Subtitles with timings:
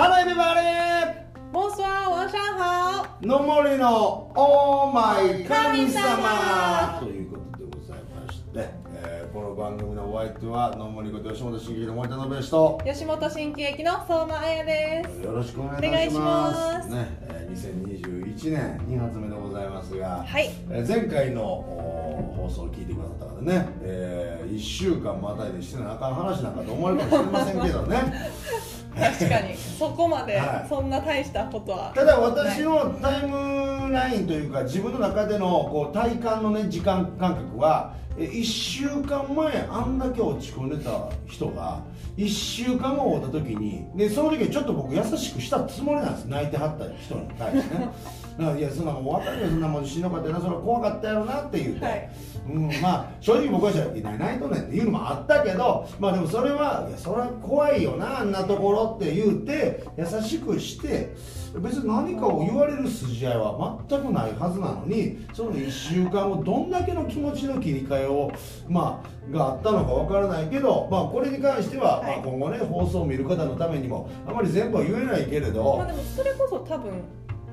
[0.00, 1.12] Hello everybody!
[1.52, 6.00] ボンスワー、ワンシャンハの森のオーマイ神神様。
[6.16, 8.70] 様ということでございまして、
[9.04, 12.80] えーこの番組のお相手は野森こと吉本新喜劇の森田信之と。
[12.82, 15.20] オ吉本新喜劇の相馬彩です。
[15.22, 15.86] よろしくお願いします。
[15.86, 16.88] お願いします。
[16.88, 20.50] ね、えー2021年2発目でございますが、はい。
[20.70, 24.19] えー前回のお放送を聞いてくださった方ね、え
[24.50, 27.96] 1週間またいでしてなあかん話なんかと思われるかもしれませんけどね。
[28.98, 29.54] 確かに。
[29.78, 30.66] そこまではい。
[30.68, 31.92] そんな大したことは。
[31.94, 41.82] ただ私のタイムラインというか自分の中でのこう体感のね時間感覚はえ1週間前あんだけ落ち込んでた人が
[42.16, 46.24] 1週間後会った時にでその時はちょっと僕優しくしたつもりなんです。
[46.26, 47.88] 泣いてはった人に対してね
[48.40, 52.10] らいやそんなもん分かるよそんなもんしんどかったよなそれは怖かったやろなって言うて、はい。
[52.48, 61.14] うん、まあ正直僕はじゃいないないとねんっていうのもあったけどまあでもそれはいやそれは怖いよなあんなところって言うて優しくして
[61.58, 68.32] 別に何かを言われる筋合いは全くないはずなのにその1週間後どんだけの気持ちの切り替えを
[68.68, 72.16] まあがあったのかわからないけどまあこれに関しては、はい。
[72.16, 77.02] まあ、今後ね放送を見る方のためにもあまり全部は言えないけれど、まあでもそれこそ多分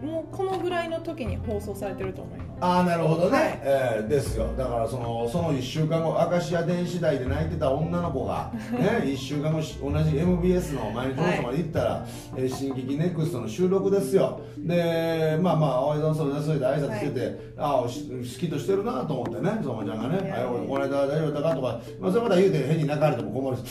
[0.02, 2.47] もうこのぐらいの時に放送されてると思います。
[2.60, 3.60] ああなるほどね、はい。
[3.64, 4.48] えーですよ。
[4.58, 12.06] だからそのその1週間後明石家電子台で泣いてた女の子が、 ね、1週間後し同じ MBS の毎日放送まで行ったら
[12.36, 14.40] 「えー進撃ネクストの収録ですよ。
[14.58, 23.64] でまあまあ青井さんそれでそれで挨拶してて、ああし好きとしてるなと思ってね相馬ちゃんがね「いやいこの間大丈夫だったか?」とか、まあ、それまた言うて変に泣かれても困るし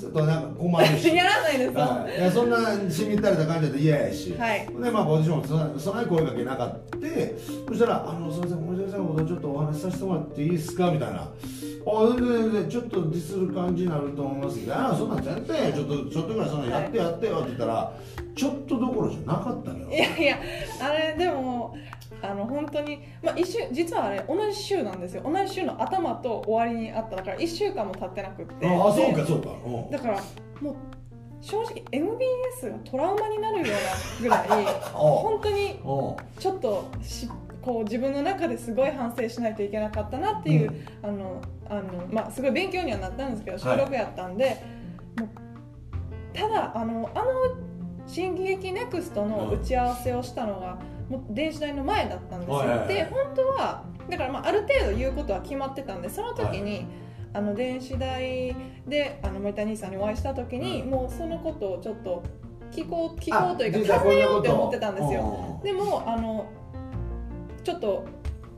[0.00, 1.08] そとなんか困るし。
[1.14, 1.80] やらないですよ。
[1.80, 2.18] はい。
[2.18, 2.56] いやそんな
[2.90, 4.66] しみったれた感じだと嫌やし、はい。
[4.82, 6.94] でまあポジションもそんなに声かけなかった。
[7.68, 11.20] そしたら「あのすみません申し訳ないことちょっとお話しさせてもらっていいですか?」みたいな
[11.86, 17.92] 「あ全然全然ちょっとディスる感じになると思いますけどあそんなん全然ちょっとちょっとぐらいそんなやってやってよ」って言ったら
[18.34, 20.36] ちょっとどころじゃなかったのよいやいや
[20.82, 21.74] あれでも
[22.22, 25.22] あの本当にまあ一週実はあれ同じ週なんですよ。
[25.24, 27.16] 同じ週の頭と終わりにあった。
[27.16, 28.66] だから1週間も経ってなくって。
[28.66, 29.50] ああそうでかそうか。
[29.66, 29.90] うん。
[29.90, 30.20] だから
[30.62, 30.74] もう
[31.42, 37.28] 正直 MBS がトラウマになるようなぐらい お本当におちょっとし
[37.64, 40.70] こう自分の中ですごい反省しないといけなかったなっていう、
[41.02, 41.08] うん。
[41.08, 43.78] あのあのまあすごい勉強にはなったんですけど収はい。
[43.78, 44.62] 録やったんで、
[45.18, 47.24] もうただあのあの
[48.06, 52.88] 「新喜劇ネクストの打ち合わせをしたのが、もう電子代の前だったんですよ、はいはいはい。
[52.88, 56.86] で本当はだからまあある程度言うことは決まってたんでその時に、
[57.32, 58.54] あの電子代
[58.86, 60.90] であの森田兄さんにお会いした時に、うん。
[60.90, 62.22] もうそのことをちょっと
[62.70, 65.20] 聞こう聞こうというか尋ねようって思ってたんですよ。
[65.20, 66.44] よでもあの
[67.64, 68.06] ちょっと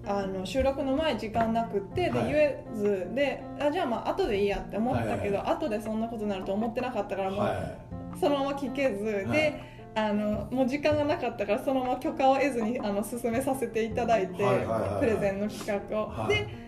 [0.07, 2.27] あの収録の前時間なくってで、はい。
[2.27, 5.47] 言えずであじゃあまあ後でいいやって思ったけど、はい。
[5.49, 7.77] 後でそんなことになると思ってなかったからもう、は
[8.21, 9.33] そのまま聞けず、い。
[9.33, 15.01] であのもう時間がなかったからそのまま許可を得ずにあの進めさせていただいて、はいはいはいはい。
[15.01, 16.09] プレゼンの企画を。
[16.09, 16.29] はい。
[16.29, 16.67] で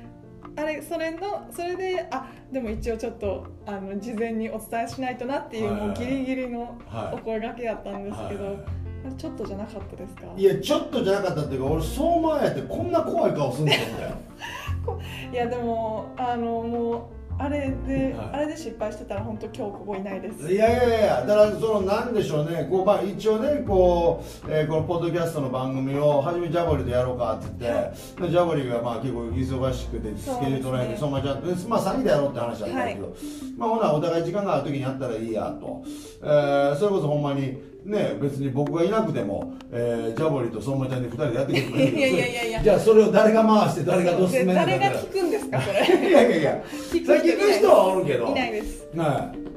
[0.56, 5.80] あれそれのそれであでも一応ちょっとあの事前にお伝えしないとなっていう、はい。
[5.80, 7.14] はいもうギリギリのはい。
[7.14, 8.58] お声掛けやったんですけど、
[9.16, 10.22] ちょっとじゃなかったですか？
[10.36, 13.78] いやちょっとじゃなかったっていうか俺相馬やってこんな怖い顔すんのよ
[15.32, 17.00] いやでもあのもう
[17.40, 18.28] あれで、はい。
[18.32, 20.52] あれで失敗してたら本当今日ここいないです。
[20.52, 33.14] いやいやいやだからそのなんでしょうねこう、まあ、一応ねこう、えーこのポッドキャストの番組を初めジャボリでやろうかって言って、でジャボリがまあ結構忙しくてスケジュール取られてそのままちゃんと、まあ、3人でやろうって話だったんだけど、
[33.56, 35.82] まあほなお互い時間がある時にやったらいいやと、
[36.24, 46.08] えーそれこそほんまにね別に僕がいなくても、えージャボリと相馬ちゃんで2人でやってくれてもいやいやいやいやじゃあそれを誰が回して誰がどう進めでるのかって誰が聞くんですかそれ。
[46.08, 46.64] いやいやいや。
[46.92, 48.28] 聞さっき聞く人はおるけど。
[48.28, 48.86] いないです。
[48.96, 49.47] はい、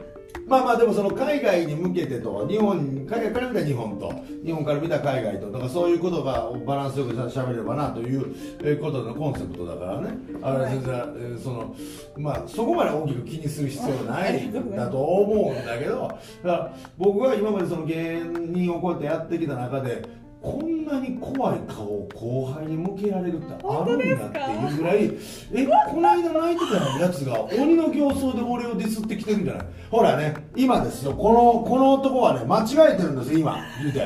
[0.52, 4.14] まあまあでもその海外に向けてと日本海外から見た日本と
[4.46, 10.18] 日本から見た海外とだからそういうことがバランスよくしゃべればなというえーことのコンセプトだからね。
[10.42, 11.74] あれは全然、えーその
[12.18, 20.02] まあそこまで大きく気にする必要ないんだと思うんだけどだから僕は今までその芸人をこうやってやってきた中で
[20.42, 25.12] こんなに怖い顔を後輩に向けられるってあるんだっていうぐらい
[25.54, 29.66] えこの間泣いてたやつが鬼の形相で俺をディスってきてるんじゃない？
[29.92, 31.14] ほらね今ですよ。
[31.14, 33.58] このこの男はね間違えてるんですよ今。
[33.84, 34.00] 言うて。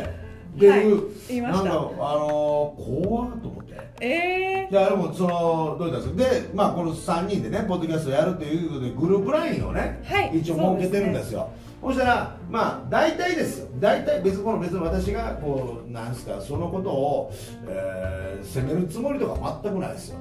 [0.55, 0.81] ってはい
[1.29, 1.63] 言いました。
[1.63, 3.75] なんかあのー、怖っと思って。
[4.01, 6.47] えいやでもそのどういったんですか？
[6.49, 11.49] でまあこの3人でねポッドキャストをやるということでグループラインをね、はい一応設けてるんですよ
[11.81, 13.67] そしたらまあ大体ですよ。
[13.79, 17.31] 大体別この別に私がこうなんですかそのことを、
[17.67, 20.19] えー責めるつもりとか全くないですよ。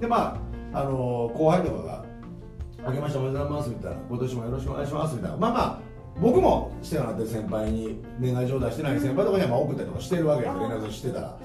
[0.00, 0.40] でま
[0.72, 2.04] ああの後輩とかが
[2.84, 5.36] 「あけましておめでとうございます」みたいな「今年もよろしくお願いします」みたいな。
[5.36, 5.78] まあまあ
[6.18, 11.36] 僕もしてなかった先輩に年賀状出してない先輩とかにはまあ送ったりとかしてるわけです連絡してたら。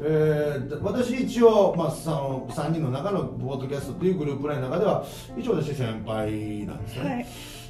[0.00, 5.04] えー、私一応、まあ、その3人の中のポッドキャストというグループラインの中では
[5.38, 7.26] 一応私先輩なんですよね、はい。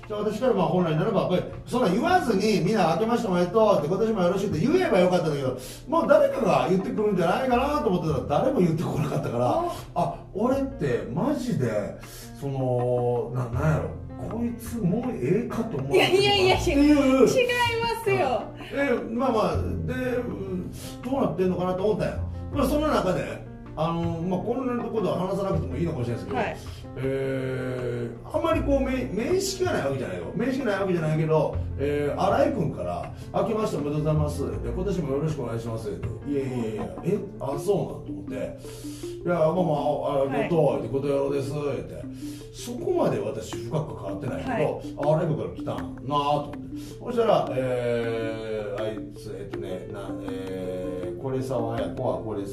[0.09, 5.59] 私からまあ本来ならばやっぱりそんな言わずにみんな明けましておめでとうって今年もよろしくって言えばよかったんだけど
[5.89, 9.65] もう誰かが言ってくるんじゃないかなと思ってたら誰も言ってこなかったから
[9.95, 11.99] あ俺ってマジで
[12.39, 15.95] そのななんやろこいつもうええかと思う。
[15.95, 18.43] いやいやいや違いますよ。
[18.73, 20.73] えまあまあでうん
[21.03, 22.19] どうなってんのかなと思ったんよ、
[22.53, 23.45] まあ、その中で
[23.77, 26.57] あの、まあ、こんなことは話さなくてもいいのかもしれないですけど、はい
[26.97, 30.33] えーあんまりこう面面識がないわけじゃないよ。
[30.35, 38.35] 面識ないわけじゃないけど、えー、新井君から「明けましておめでとうございます」で今年もよろしくお願いします」って「いやいやいやえあそうなん?」と思って
[39.25, 39.55] 「いやまあまあ
[40.19, 42.05] あありがとう」って「ことやろうです」って。
[42.55, 44.63] そこまで私深く変わってないけど、はい。
[44.63, 46.59] 新井君から来たんなあと思って。
[47.07, 50.44] そしたら、えー、あいつえっとねなえー、こ
[51.35, 52.45] れ沢や子はこれあ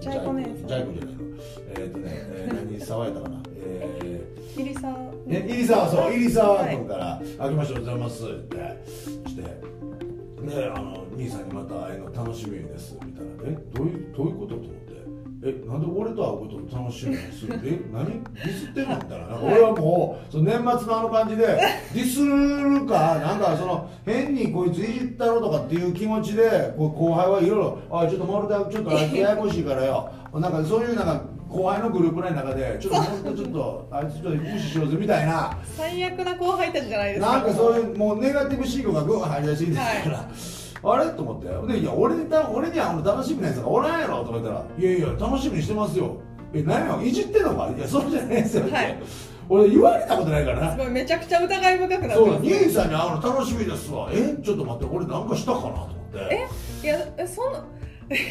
[0.00, 1.14] ジャイコ姉さんジャイコじゃない。
[1.14, 1.20] の
[1.68, 3.42] えー、っとね、えー、何沢やかな。
[3.56, 9.28] えー入さんえ入沢そう入沢君から「あけましておめでとうございます」って。
[9.30, 12.98] してであの兄さんにまた会えるの楽しみです。
[13.04, 13.30] みたいな。
[13.44, 14.81] えどういうどういうことと思って
[15.44, 18.22] えなんで俺と会うことを楽しみにするえ何？
[18.22, 19.26] ディスってんのみたいな。
[19.26, 21.46] なんか俺はもうその年末のあの感じで
[21.92, 33.36] ディスるかなんかその変にこいついじったろとかっていう気持ちでこう後輩はいろいろ「あちょっとモルタちょっとややこしいからよ」 なんかそういうなんか後輩のグループの中でちょっともう。
[33.36, 35.56] ちょっとあいつちょっと無視しようぜみたいな。
[35.76, 37.32] 最悪な後輩たちじゃないですか。
[37.32, 40.28] なんかそういうもうネガティブシールがぐわ入り出してきてから、
[40.84, 41.06] あれ？
[41.10, 41.72] と思って。
[41.72, 44.24] でいや俺にた俺にはあの楽しみなやつがおらんやろ。
[44.24, 46.16] とか言ったら「いやいや楽しみにしてますよ」
[46.54, 47.02] え何や？
[47.02, 47.72] いじってんのか？
[47.76, 48.64] いやそうじゃないですよ。
[48.64, 49.02] って、はい。
[49.48, 50.72] 俺言われたことないからな。
[50.72, 54.08] すごいめちゃくちゃ疑い深くなってそう兄さんに会うの楽しみですわ。
[54.12, 55.62] えちょっと待って俺なんかしたかな？
[55.62, 56.48] と思って。
[56.82, 56.86] え？
[56.86, 57.64] いやえそんな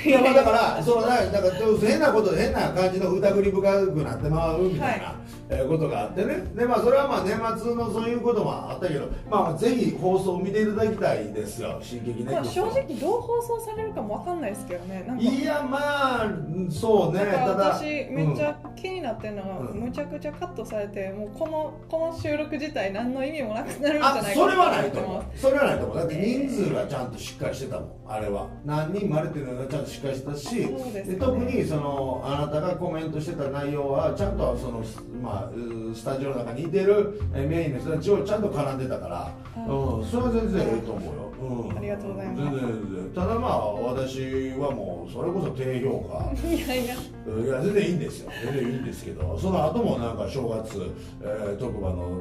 [0.06, 1.40] いやまあだからそのななんか
[1.82, 5.16] 変なこと変な感じの疑り深くなってまうみたいな、は
[5.50, 6.44] えーことがあってね。
[6.56, 11.80] でまあそれはまあ年末のそういうこともあったけどまあぜひ放送を見ていただきたいですよ。
[11.82, 12.32] 進撃ね。
[12.32, 15.06] まあ、正直どう放送されるかもわかんないですけどね。
[15.20, 16.30] いやまあ
[16.70, 17.26] そうね。
[17.26, 19.80] だからただ私めっちゃ気になってるのが、うん。
[19.82, 25.24] むちゃくちゃカットされてもうこのこの収録自体何の意味もなくなるんじゃあないかそれはないと思う。
[25.36, 25.98] それはないと思う。
[25.98, 27.92] だって人数がちゃんとしっかりしてたもん。
[28.08, 28.48] あれは。
[28.66, 31.18] 何人もあれっていうのがちゃんとしっかりしてたし、ね。
[31.18, 34.84] 特にそのあなたがコメントしてた内容はちゃんとその、
[35.22, 39.34] まあ、うスタジオの中にいてるえメインの人たちをちゃんと絡んでたから、
[39.64, 42.42] うん、それは全然いいと思うよ、うん、ありがとうございます。
[42.42, 43.12] 全然全然。
[43.16, 46.32] ただまあ私はもうそれこそ低評価。
[46.48, 46.94] いやいや。
[46.94, 48.32] いや全然いいんですよ。
[48.44, 50.82] 全然いいんですけどその後もなんか正月、
[51.22, 52.20] えー特番の、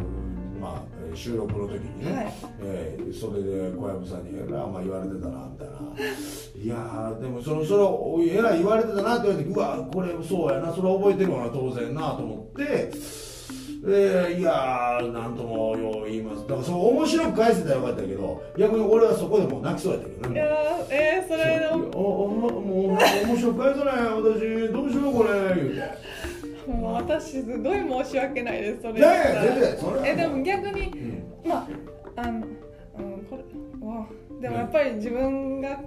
[0.61, 2.33] まあ、えー収録の時にね、はい。
[2.63, 5.75] えーそれで小籔さんに「えらいあんま言われてたな」みたいな
[6.63, 12.91] 「いやーでもそのそれをえらい言われてたな」って言われて「うわこれそうやなそれは覚えてるわな当然な」と思って。
[13.83, 16.43] えーいやーなんともよう言います。
[16.43, 20.35] だからその面白く返せたらよかったけど逆に俺はそこでもう泣きそうやったけどね。
[20.35, 20.49] いやー
[20.91, 22.99] えー、それいやああのもう面
[23.39, 26.71] 白く返せない私どうしようこれ言うて。
[26.71, 28.99] もう私すごい申し訳ないですそれ。
[28.99, 30.07] いやいや全然それは。
[30.07, 30.81] えでも逆に
[31.43, 31.49] うん。
[31.49, 31.69] まあ
[32.17, 32.47] あの、
[32.99, 34.07] うん、これわ
[34.43, 35.81] でもやっぱり自分が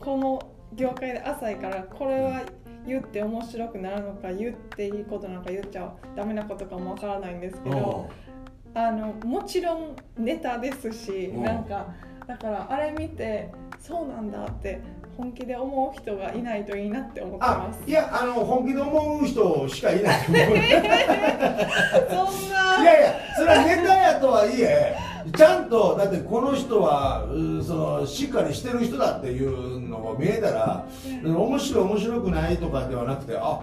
[0.00, 2.42] この業界で浅いからこれは
[2.86, 8.08] 言って面白くなるのか言っていいことなのか言っちゃダメなことかもわからないんですけど
[8.74, 11.42] あのもちろんネタですしうん。
[11.42, 11.86] なんか
[12.26, 13.50] だからあれ見て
[13.80, 14.80] そうなんだって
[15.16, 17.80] 本気で思う人がいないといいなって思ってあます。
[17.86, 20.56] いやあの本気で思う人しかいないと思う。
[20.56, 20.60] い
[22.08, 22.84] そんな。
[22.84, 24.96] やいやそれはネタやとはいえ
[25.36, 30.86] ちゃんとだってこの人はうそのしっかりしてる人だっていうのが見えたら
[31.24, 33.60] 面白い面白くないとかではなくてあ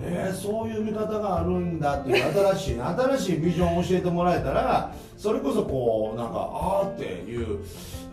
[0.00, 7.58] えー、そういう見方があるんだっていう新しい 新しいビジョンを教えてもらえたらそれこそこうなんかああっていう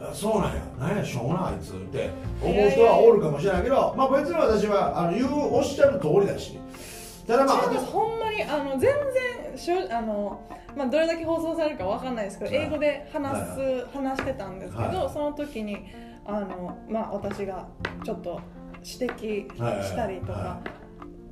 [0.02, 2.10] あそうなんやなんやしょうもないあいつって
[2.42, 6.58] 思う人はおるかもしれないけどまあ別に私はあの言うおっしゃる通りだし。
[7.28, 10.40] ただまあほんまにあの全然しょあの、
[10.76, 12.66] まあ、どれだけ放送されるかわかんないですけど、はい。
[12.66, 15.10] 英語で話す、は話してたんですけど、はい。
[15.14, 15.86] その時に
[16.26, 17.68] あの、まあ、私が
[18.04, 18.42] ちょっと
[18.84, 20.60] 指摘したりとか。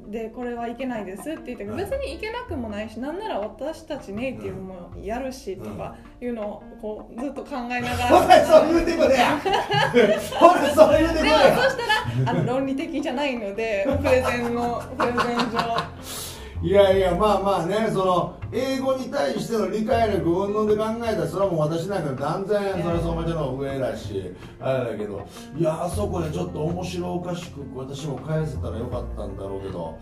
[0.05, 1.77] でこれはいけないですって言って、はい。
[1.85, 6.27] 別にいけなくもないしなんなら私たちネイティブもやるしとかい。
[6.27, 8.45] うのをこうずっと考えながら。
[8.45, 15.17] そう言うてくれやそう言うてくれでもやそしたらあの論理的じゃないのでプレゼンのプレゼン
[15.49, 16.91] 上いや。
[16.91, 29.97] いやまあまあねその英語に対しての理解力云々で考えたらそれはもう私なんか断然それは相馬ちゃんの上だしあれだけどいやあそこでちょっと面白おかしく私も返せたらよかったんだろうけど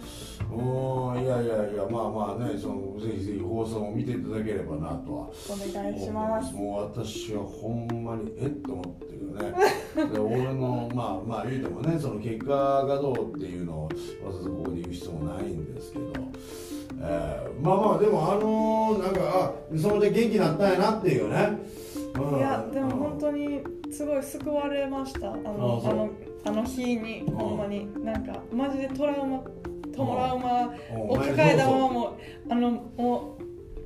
[0.51, 5.29] うーんいやいやいやまあまあねそのぜひぜひ放送も見ていただければなとは。
[5.49, 6.53] お願いします。
[6.53, 9.53] もう私はほんまにえっと思ってるよね。
[10.11, 16.05] で俺のまあまあ言うてもねその結果がどうっていうのをわざわざここで言う必要もないんですけど、
[16.99, 21.49] えーまあまあでもあのーなんかあそれで元気になったんやなっていうね、
[22.15, 22.37] うん。
[22.37, 25.31] いやでも本当にすごい救われました。
[25.31, 26.09] あのあの
[26.45, 27.87] あの日にうんほんまに。
[28.03, 29.43] なんかマジでトラウマ
[29.95, 32.17] トラウマうんを抱えたままも
[32.49, 33.37] あのも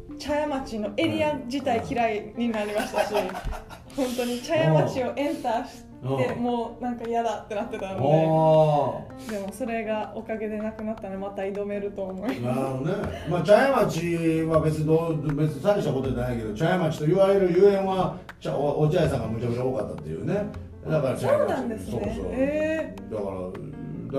[0.09, 3.13] う茶屋町のエリア自体嫌いになりましたし
[3.95, 6.43] 本当に茶屋町をエンターしてうん。
[6.43, 13.27] もうなんか嫌だってなってたのあででもそれがおかげでなくなったのでまた挑めると思いあなるほどね。
[13.29, 20.45] まあ茶屋町は別にどう別に大したことじゃないけど茶屋町と言われるゆえんは茶おお茶屋さんがむちゃくちゃ多かったっていうね。
[20.87, 21.91] だから茶屋町そうなんですね。
[21.91, 22.31] そうそう。
[22.33, 23.29] へだから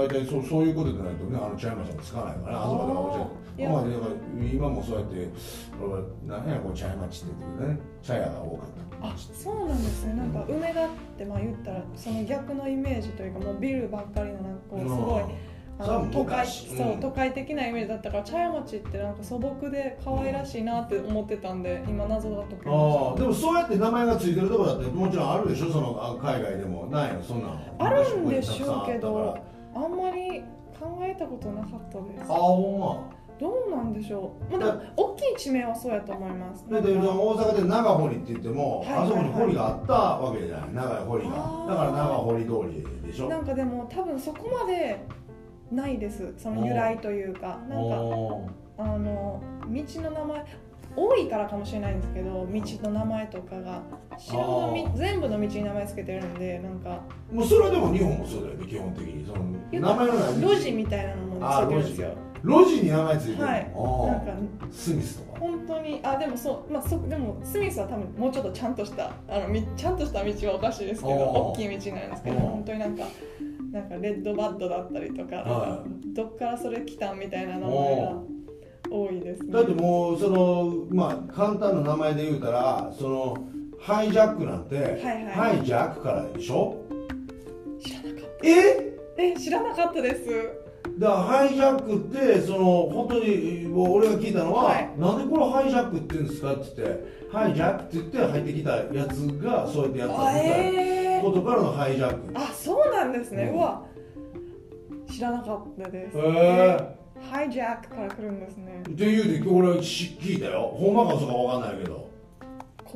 [0.05, 3.46] 大体そうそういうことでないとねあの茶屋町もつかないからあそこではお茶いやまあだから
[4.55, 5.29] 今もそうやって
[5.83, 8.69] 俺何やこう茶屋町って言ってね茶屋が多かっ
[9.01, 9.07] た。
[9.09, 10.15] あそうなんですね。
[10.15, 10.89] なんか梅田っ
[11.19, 15.23] てまあ言ったらその逆のイメージというかもうビルばっかりのなんかこうすごい
[15.79, 16.75] あの都会昔。
[16.75, 25.71] そう、うん都会的なイメージだったから茶屋町ってなんか素朴で可愛らしいなって思ってたんで今謎だとあ思いあでもそうやって名前がついてるとこだってもちろんあるでしょ？
[25.71, 26.87] そのあ海外でも。
[26.87, 27.23] ないの？
[27.23, 27.59] そんなの？
[27.79, 29.39] あるんでしょうけど
[29.75, 30.41] あんまり
[30.81, 32.31] 考えたことなかったです。
[32.31, 33.05] ああほ
[33.39, 36.65] どうなんでしょう、まあ、でも大きい地名はそうやと思います。
[36.69, 39.07] 大阪で長堀って言っても、はいはいはい。
[39.07, 40.75] あそこに堀があったわけじゃない。
[40.75, 41.31] 長い堀が。
[41.31, 43.29] だから長堀通りでしょ。
[43.29, 45.05] なんかでも多分そこまで
[45.71, 46.33] ないです。
[46.39, 47.59] その由来というか。
[47.69, 50.47] なんかおあの道の名前
[50.97, 53.83] 多いからかもしれないんですけど道の名前とかが。
[54.19, 57.01] 死ぬほどみあー全部の道に名前つけてるんでなんか。
[57.31, 59.27] ーもうそれはでも日本もそうだよね基本的に。
[59.27, 62.01] その言名前のない路地みたいなのもついてるんです。
[62.01, 62.09] よ
[62.45, 63.61] 路地に名前ついてるの、はい。
[64.11, 64.33] なんか
[64.71, 65.41] スミスとか。
[65.41, 73.05] 本当にあでもそうまあそでもスミスは多分もうちょっとちゃんとしたあのみちゃんとした道はおかしいですけど大きい道なんですけど本当になんか
[73.73, 78.13] なんかレッドバッドだったりとかはどっからそれ来たんみたいな名前が
[78.91, 79.53] 多いですね。
[79.53, 83.37] だってもうそのまあ簡単な名前で言うたらその
[83.81, 85.01] ハイジャックなんて、いはい。
[85.27, 86.77] ハイジャックからでしょ？
[87.83, 88.93] 知らなかっえ？
[89.17, 90.66] たえ知らなかったです
[90.99, 92.59] だからハイジャックってその
[92.91, 94.91] 本当にもう俺が聞いたのは、はい。
[94.99, 102.33] なんでこれハイジャックって言うんですかって言ってハイジャックって言って入ってきたやつがそうやってやったあみたいえーことからのハイジャック。
[102.33, 103.83] へあそうなんですね、ううんわ。
[105.11, 106.17] 知らなかったです。
[106.19, 106.97] え
[107.31, 108.83] ハイジャックから来るんですね。
[108.89, 110.75] って言うて俺はし聞いたよ。
[110.75, 112.09] ほんまかそうかわかんないけど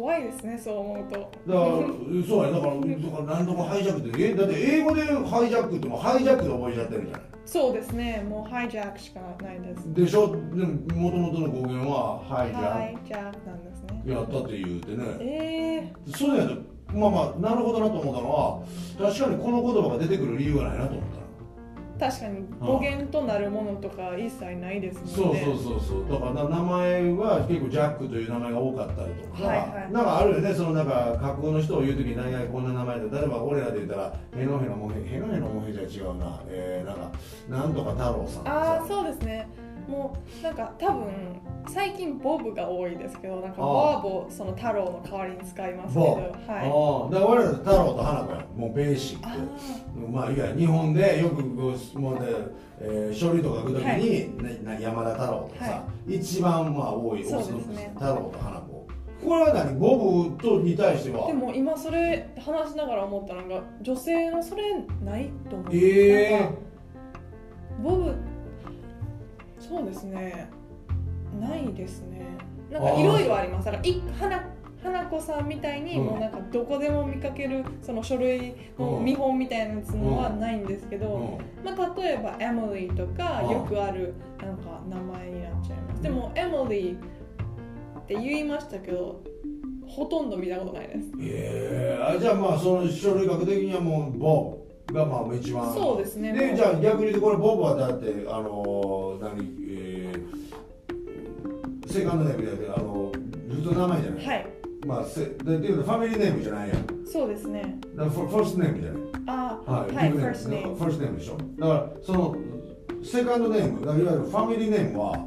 [0.01, 1.31] 怖いですねそう思うと。
[1.47, 7.21] だからそうやだからだから何とかハイジャックってえだって英語でハイジャックってもうハイジャックで覚えちゃってるじゃない。
[7.45, 9.93] そうですねもうハイジャックしかないです。
[9.93, 10.29] でしょ？
[10.29, 14.03] でもともとの語源はハイジャハッイジャックなんですね。
[14.07, 15.05] クやったって言うてね。
[15.21, 16.57] えそうやと
[16.95, 18.63] まあまあなるほどなと思ったのは
[19.13, 20.95] 確かにこの言葉が出てくる理由がないなと。
[20.95, 21.03] 思
[22.01, 25.45] 確かに語源となるものとか一切ないですそうもんね。
[25.45, 29.93] そうそうそうだからな名前は結構ジャックという名前が多かったりとか、はいはい。
[29.93, 30.55] なんかあるよね。
[30.55, 36.41] そのなんか架空の人を言う時に何々こんな名前で例えば俺らで言ったらヘノヘノモヘヘノヘノモヘじゃ違うな。
[36.49, 37.11] えー、なんか
[37.49, 39.49] なんとか太郎さんああそうですね
[39.91, 41.05] もうなんか多分
[41.69, 46.31] 最近ボブが多いですけどなんかあボーーボその太郎の代わりに使いますけどボはい。
[46.31, 52.21] ああだから俺ら太郎と花子やもうベーシッあクまあいわゆる日本でよくこうもうね、
[52.81, 58.87] えー書類とか書くときに、ねな山田太郎とかさ、は一番まあ多いオスのそうですね太郎と花子。
[59.23, 59.79] これは何？
[59.79, 61.25] ボブとに対しては？
[61.25, 64.63] ーでも今それ話しながら思ったのが女性のそれ
[65.05, 65.77] ないと思う。
[65.77, 66.55] えなんか
[67.83, 68.15] ボブ
[69.71, 70.51] そうですね。
[71.41, 72.37] ないですね。
[72.73, 73.67] なんかいろいろあります。
[73.67, 74.45] だからい花
[74.83, 76.05] 花子さんみたいにうん。
[76.07, 81.65] もうなんかどこでも見かけるその書類の見本みたいなやつのはないんですけど、うん。
[81.65, 86.03] まあ、例えばエミリーとかうんよくあるなんか名前になっちゃいます。
[86.03, 89.23] でもエミリーって言いましたけど
[89.87, 91.11] ほとんど見たことないです。
[91.21, 94.60] えー、あじゃあまあその書類学的にはもうボブ
[94.93, 95.73] がまあ一番。
[95.73, 96.33] そうですね。
[96.33, 103.13] でじゃあ逆に言うとこれボブはだってあのー、何えー、セカンドネームであの
[103.49, 104.47] 普通の名前じゃない、はい。
[104.87, 107.79] まあせでっていうのファミリーネームじゃないやそうですね。
[107.97, 109.03] らファファーストネームじゃない。
[109.27, 111.37] ああはい、はいニックネ first name ファーストネームでしょ。
[111.59, 112.37] だからその
[113.03, 115.27] セカンドネームだからいわゆるファミリーネームはは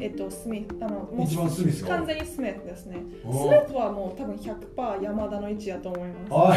[0.00, 3.04] えっとスミスあのもう一番スミスが完全にスミスですね。
[3.22, 3.66] スおミー。
[3.68, 6.20] スはもう多分100%山田の位置やと思います。
[6.30, 6.56] おいは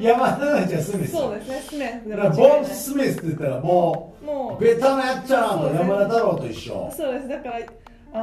[0.00, 1.12] 山田じゃスミいス。
[1.12, 4.62] そうですねスミスでだからボブ・間違いないスミスって言ったらももう。
[4.62, 5.90] ベタなやっちゃなとそうですね。
[5.90, 6.90] 山田太郎と一緒。
[6.92, 7.28] うそうです。
[7.28, 7.58] だから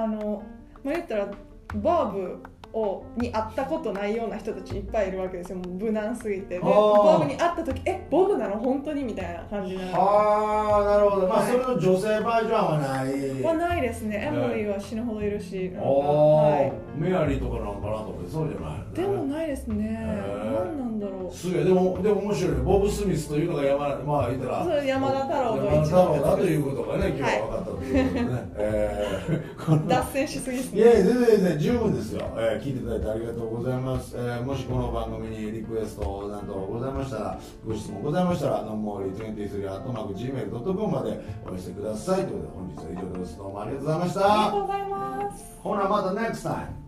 [0.04, 0.44] あの
[0.84, 1.28] まあ言ったら
[1.75, 5.58] バーブをに会ったことないような人たちいっぱいいるわけですよ。
[5.58, 6.58] もう無難すぎて。
[6.58, 7.06] であー。
[7.06, 8.58] バーブに会った時えボブなの？
[8.58, 9.04] 本当に？
[9.04, 11.28] みたいな感じになるはあなるほど。
[11.28, 11.51] まあはい。
[11.51, 13.44] それの女性バージョンはない。
[13.44, 14.25] はないですね。
[14.28, 15.70] エモリーは死ぬほどいるし。
[15.70, 16.72] なんかおはーい。
[16.98, 18.94] メアリーとかなのかなと思ってそうじゃないのね。
[18.94, 20.00] でもないですね。
[20.01, 20.66] ー。
[20.66, 21.36] 何なんだろう。
[21.36, 21.63] すげえ。
[21.63, 24.84] でもでも面白いねボブ・スミスというのが山まあ言ったら。
[24.84, 28.22] 山田太郎の山田太郎だということがね今日は分かったということで。
[28.22, 28.31] ね、
[29.88, 30.82] 脱線しすぎですね。
[30.82, 42.25] いやいや全然全然十分ですよ、えー聞いていただいてありがとうございます、えーもしこの番組にリクエストなどございましたらご質問ございましたらノンモーリー23アットマーク Gmail.com までお寄せください。
[42.25, 43.38] ということで本日は以上です。
[43.38, 44.20] どうもありがとうございました。
[44.22, 45.60] ありがとうございます。
[45.63, 46.81] ほなまた next time